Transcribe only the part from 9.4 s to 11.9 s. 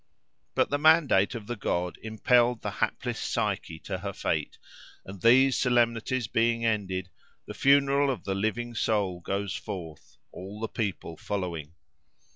forth, all the people following.